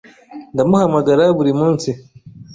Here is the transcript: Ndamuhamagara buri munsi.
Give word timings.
Ndamuhamagara 0.53 1.25
buri 1.37 1.51
munsi. 1.59 1.89